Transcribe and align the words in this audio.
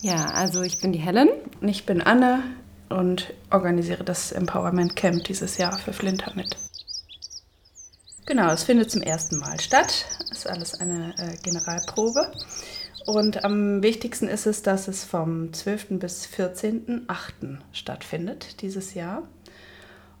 Ja, 0.00 0.26
also 0.26 0.62
ich 0.62 0.80
bin 0.80 0.92
die 0.92 0.98
Helen. 0.98 1.28
Und 1.60 1.68
ich 1.68 1.84
bin 1.84 2.00
Anne 2.00 2.42
und 2.88 3.32
organisiere 3.50 4.04
das 4.04 4.32
Empowerment 4.32 4.94
Camp 4.96 5.24
dieses 5.24 5.58
Jahr 5.58 5.76
für 5.78 5.92
Flinter 5.92 6.32
mit. 6.34 6.56
Genau, 8.26 8.50
es 8.50 8.62
findet 8.62 8.90
zum 8.90 9.02
ersten 9.02 9.38
Mal 9.38 9.58
statt. 9.58 10.06
Ist 10.30 10.48
alles 10.48 10.74
eine 10.74 11.14
äh, 11.18 11.36
Generalprobe. 11.42 12.30
Und 13.06 13.44
am 13.44 13.82
wichtigsten 13.82 14.28
ist 14.28 14.46
es, 14.46 14.62
dass 14.62 14.86
es 14.86 15.02
vom 15.02 15.52
12. 15.52 15.98
bis 15.98 16.26
14.8. 16.26 17.58
stattfindet 17.72 18.60
dieses 18.60 18.94
Jahr. 18.94 19.22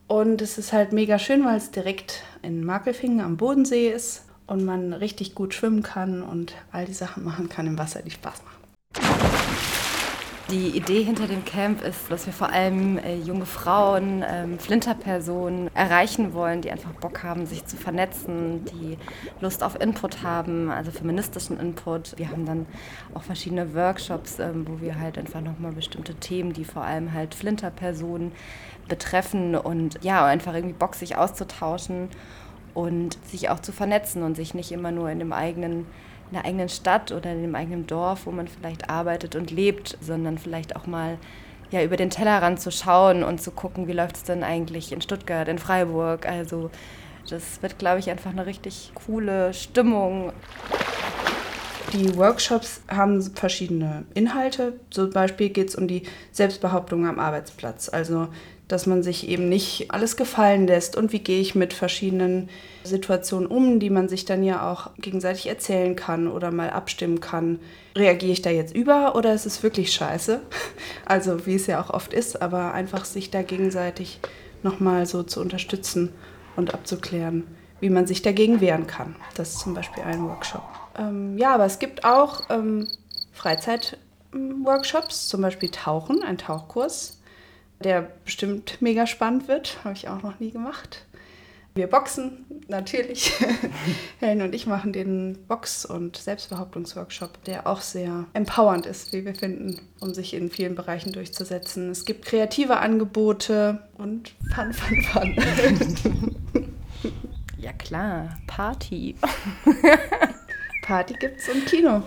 Und 0.06 0.40
es 0.40 0.56
ist 0.56 0.72
halt 0.72 0.92
mega 0.92 1.18
schön, 1.18 1.44
weil 1.44 1.58
es 1.58 1.70
direkt 1.70 2.22
in 2.40 2.64
Makelfingen 2.64 3.20
am 3.20 3.36
Bodensee 3.36 3.90
ist 3.90 4.24
und 4.46 4.64
man 4.64 4.94
richtig 4.94 5.34
gut 5.34 5.52
schwimmen 5.52 5.82
kann 5.82 6.22
und 6.22 6.54
all 6.72 6.86
die 6.86 6.94
Sachen 6.94 7.24
machen 7.24 7.50
kann 7.50 7.66
im 7.66 7.78
Wasser, 7.78 8.00
die 8.00 8.10
Spaß 8.10 8.42
machen. 8.42 8.67
Die 10.50 10.68
Idee 10.68 11.02
hinter 11.02 11.26
dem 11.26 11.44
Camp 11.44 11.82
ist, 11.82 12.10
dass 12.10 12.24
wir 12.24 12.32
vor 12.32 12.50
allem 12.50 12.96
äh, 12.96 13.16
junge 13.16 13.44
Frauen, 13.44 14.24
ähm, 14.26 14.58
Flinterpersonen 14.58 15.68
erreichen 15.74 16.32
wollen, 16.32 16.62
die 16.62 16.70
einfach 16.70 16.92
Bock 16.92 17.22
haben, 17.22 17.44
sich 17.44 17.66
zu 17.66 17.76
vernetzen, 17.76 18.64
die 18.64 18.96
Lust 19.42 19.62
auf 19.62 19.78
Input 19.78 20.22
haben, 20.22 20.70
also 20.70 20.90
feministischen 20.90 21.60
Input. 21.60 22.16
Wir 22.16 22.30
haben 22.30 22.46
dann 22.46 22.64
auch 23.12 23.24
verschiedene 23.24 23.74
Workshops, 23.74 24.38
ähm, 24.38 24.66
wo 24.66 24.80
wir 24.80 24.98
halt 24.98 25.18
einfach 25.18 25.42
nochmal 25.42 25.72
bestimmte 25.72 26.14
Themen, 26.14 26.54
die 26.54 26.64
vor 26.64 26.82
allem 26.82 27.12
halt 27.12 27.34
Flinterpersonen 27.34 28.32
betreffen 28.88 29.54
und 29.54 30.02
ja, 30.02 30.24
einfach 30.24 30.54
irgendwie 30.54 30.76
Bock, 30.76 30.94
sich 30.94 31.16
auszutauschen 31.16 32.08
und 32.72 33.18
sich 33.26 33.50
auch 33.50 33.60
zu 33.60 33.72
vernetzen 33.72 34.22
und 34.22 34.34
sich 34.34 34.54
nicht 34.54 34.72
immer 34.72 34.92
nur 34.92 35.10
in 35.10 35.18
dem 35.18 35.34
eigenen 35.34 35.84
in 36.30 36.34
der 36.34 36.44
eigenen 36.44 36.68
Stadt 36.68 37.12
oder 37.12 37.32
in 37.32 37.42
dem 37.42 37.54
eigenen 37.54 37.86
Dorf, 37.86 38.26
wo 38.26 38.30
man 38.30 38.48
vielleicht 38.48 38.90
arbeitet 38.90 39.34
und 39.34 39.50
lebt, 39.50 39.96
sondern 40.00 40.38
vielleicht 40.38 40.76
auch 40.76 40.86
mal 40.86 41.18
ja, 41.70 41.82
über 41.82 41.96
den 41.96 42.10
Tellerrand 42.10 42.60
zu 42.60 42.70
schauen 42.70 43.22
und 43.22 43.40
zu 43.40 43.50
gucken, 43.50 43.88
wie 43.88 43.92
läuft 43.92 44.16
es 44.16 44.22
denn 44.24 44.42
eigentlich 44.42 44.92
in 44.92 45.00
Stuttgart, 45.00 45.48
in 45.48 45.58
Freiburg. 45.58 46.26
Also 46.26 46.70
das 47.28 47.62
wird, 47.62 47.78
glaube 47.78 47.98
ich, 47.98 48.10
einfach 48.10 48.30
eine 48.30 48.46
richtig 48.46 48.92
coole 48.94 49.52
Stimmung. 49.52 50.32
Die 51.92 52.16
Workshops 52.16 52.80
haben 52.88 53.22
verschiedene 53.22 54.04
Inhalte. 54.14 54.78
Zum 54.90 55.10
Beispiel 55.10 55.48
geht 55.48 55.68
es 55.68 55.74
um 55.74 55.88
die 55.88 56.02
Selbstbehauptung 56.32 57.06
am 57.06 57.18
Arbeitsplatz. 57.18 57.88
Also 57.88 58.28
dass 58.68 58.86
man 58.86 59.02
sich 59.02 59.26
eben 59.28 59.48
nicht 59.48 59.90
alles 59.90 60.16
gefallen 60.16 60.66
lässt 60.66 60.94
und 60.94 61.12
wie 61.12 61.20
gehe 61.20 61.40
ich 61.40 61.54
mit 61.54 61.72
verschiedenen 61.72 62.50
Situationen 62.84 63.46
um, 63.46 63.80
die 63.80 63.88
man 63.88 64.08
sich 64.08 64.26
dann 64.26 64.44
ja 64.44 64.70
auch 64.70 64.90
gegenseitig 64.98 65.46
erzählen 65.46 65.96
kann 65.96 66.28
oder 66.28 66.50
mal 66.50 66.70
abstimmen 66.70 67.20
kann. 67.20 67.58
Reagiere 67.96 68.32
ich 68.32 68.42
da 68.42 68.50
jetzt 68.50 68.74
über 68.76 69.16
oder 69.16 69.32
ist 69.32 69.46
es 69.46 69.62
wirklich 69.62 69.92
scheiße? 69.92 70.40
Also 71.06 71.46
wie 71.46 71.54
es 71.54 71.66
ja 71.66 71.80
auch 71.80 71.88
oft 71.88 72.12
ist, 72.12 72.42
aber 72.42 72.74
einfach 72.74 73.06
sich 73.06 73.30
da 73.30 73.40
gegenseitig 73.40 74.20
nochmal 74.62 75.06
so 75.06 75.22
zu 75.22 75.40
unterstützen 75.40 76.12
und 76.54 76.74
abzuklären, 76.74 77.44
wie 77.80 77.90
man 77.90 78.06
sich 78.06 78.22
dagegen 78.22 78.60
wehren 78.60 78.86
kann. 78.86 79.16
Das 79.34 79.50
ist 79.50 79.60
zum 79.60 79.74
Beispiel 79.74 80.02
ein 80.02 80.24
Workshop. 80.24 80.62
Ähm, 80.98 81.38
ja, 81.38 81.54
aber 81.54 81.66
es 81.66 81.78
gibt 81.78 82.04
auch 82.04 82.42
ähm, 82.50 82.88
Freizeitworkshops, 83.32 85.28
zum 85.28 85.42
Beispiel 85.42 85.70
Tauchen, 85.70 86.22
ein 86.22 86.38
Tauchkurs 86.38 87.18
der 87.82 88.02
bestimmt 88.24 88.80
mega 88.80 89.06
spannend 89.06 89.48
wird. 89.48 89.78
Habe 89.84 89.94
ich 89.94 90.08
auch 90.08 90.22
noch 90.22 90.40
nie 90.40 90.50
gemacht. 90.50 91.04
Wir 91.74 91.86
boxen 91.86 92.44
natürlich. 92.66 93.32
Helen 94.18 94.42
und 94.42 94.52
ich 94.52 94.66
machen 94.66 94.92
den 94.92 95.38
Box- 95.46 95.84
und 95.84 96.16
Selbstbehauptungsworkshop, 96.16 97.44
der 97.44 97.68
auch 97.68 97.80
sehr 97.80 98.24
empowernd 98.32 98.84
ist, 98.84 99.12
wie 99.12 99.24
wir 99.24 99.34
finden, 99.34 99.80
um 100.00 100.12
sich 100.12 100.34
in 100.34 100.50
vielen 100.50 100.74
Bereichen 100.74 101.12
durchzusetzen. 101.12 101.90
Es 101.90 102.04
gibt 102.04 102.24
kreative 102.24 102.78
Angebote 102.78 103.86
und 103.96 104.34
Fun, 104.52 104.72
Fun, 104.72 105.02
Fun. 105.04 106.36
ja 107.58 107.72
klar, 107.72 108.38
Party. 108.46 109.14
Party 110.82 111.14
gibt 111.14 111.40
es 111.40 111.48
im 111.48 111.64
Kino. 111.64 112.02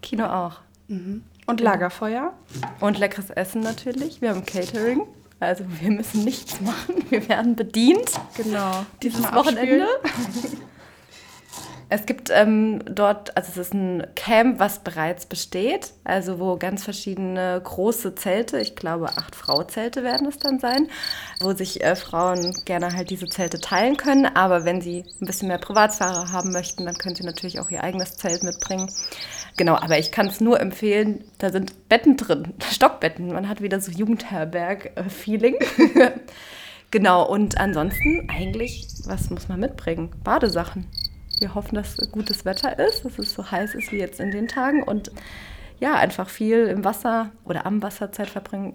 Kino 0.00 0.26
auch. 0.26 0.60
Mhm. 0.88 1.22
Und 1.46 1.60
Lagerfeuer. 1.60 2.32
Und 2.80 2.98
leckeres 2.98 3.30
Essen 3.30 3.60
natürlich. 3.60 4.20
Wir 4.20 4.30
haben 4.30 4.44
Catering. 4.46 5.02
Also 5.40 5.64
wir 5.80 5.90
müssen 5.90 6.24
nichts 6.24 6.60
machen. 6.60 7.04
Wir 7.10 7.28
werden 7.28 7.56
bedient. 7.56 8.12
Genau. 8.36 8.84
Dieses 9.02 9.24
Wochenende. 9.32 9.86
Es 11.92 12.06
gibt 12.06 12.30
ähm, 12.30 12.84
dort, 12.84 13.36
also 13.36 13.50
es 13.50 13.56
ist 13.56 13.74
ein 13.74 14.06
Camp, 14.14 14.60
was 14.60 14.78
bereits 14.78 15.26
besteht, 15.26 15.92
also 16.04 16.38
wo 16.38 16.56
ganz 16.56 16.84
verschiedene 16.84 17.60
große 17.64 18.14
Zelte, 18.14 18.60
ich 18.60 18.76
glaube 18.76 19.08
acht 19.08 19.34
Frauzelte 19.34 20.04
werden 20.04 20.28
es 20.28 20.38
dann 20.38 20.60
sein, 20.60 20.86
wo 21.40 21.52
sich 21.52 21.82
äh, 21.82 21.96
Frauen 21.96 22.54
gerne 22.64 22.94
halt 22.94 23.10
diese 23.10 23.26
Zelte 23.26 23.60
teilen 23.60 23.96
können. 23.96 24.26
Aber 24.26 24.64
wenn 24.64 24.80
sie 24.80 25.04
ein 25.20 25.26
bisschen 25.26 25.48
mehr 25.48 25.58
Privatsfahrer 25.58 26.30
haben 26.30 26.52
möchten, 26.52 26.86
dann 26.86 26.96
können 26.96 27.16
sie 27.16 27.24
natürlich 27.24 27.58
auch 27.58 27.72
ihr 27.72 27.82
eigenes 27.82 28.16
Zelt 28.16 28.44
mitbringen. 28.44 28.88
Genau, 29.56 29.74
aber 29.74 29.98
ich 29.98 30.12
kann 30.12 30.28
es 30.28 30.40
nur 30.40 30.60
empfehlen, 30.60 31.24
da 31.38 31.50
sind 31.50 31.88
Betten 31.88 32.16
drin, 32.16 32.54
Stockbetten. 32.70 33.32
Man 33.32 33.48
hat 33.48 33.62
wieder 33.62 33.80
so 33.80 33.90
Jugendherberg-Feeling. 33.90 35.56
genau, 36.92 37.28
und 37.28 37.58
ansonsten 37.58 38.28
eigentlich, 38.30 38.86
was 39.06 39.28
muss 39.30 39.48
man 39.48 39.58
mitbringen? 39.58 40.12
Badesachen. 40.22 40.86
Wir 41.40 41.54
hoffen, 41.54 41.74
dass 41.74 41.96
gutes 42.12 42.44
Wetter 42.44 42.78
ist, 42.78 43.04
dass 43.04 43.18
es 43.18 43.32
so 43.32 43.50
heiß 43.50 43.74
ist 43.74 43.90
wie 43.90 43.98
jetzt 43.98 44.20
in 44.20 44.30
den 44.30 44.46
Tagen 44.46 44.82
und 44.82 45.10
ja, 45.80 45.94
einfach 45.94 46.28
viel 46.28 46.66
im 46.66 46.84
Wasser 46.84 47.32
oder 47.44 47.66
am 47.66 47.82
Wasser 47.82 48.12
Zeit 48.12 48.28
verbringen. 48.28 48.74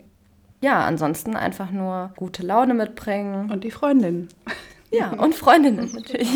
Ja, 0.62 0.84
ansonsten 0.84 1.36
einfach 1.36 1.70
nur 1.70 2.12
gute 2.18 2.44
Laune 2.44 2.74
mitbringen. 2.74 3.52
Und 3.52 3.64
die 3.64 3.72
Freundinnen. 3.72 4.30
Ja, 4.92 5.12
und 5.12 5.36
Freundinnen 5.36 5.92
natürlich. 5.94 6.28